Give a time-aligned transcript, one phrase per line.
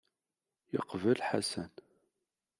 [0.73, 1.71] Yeqbel Ḥasan.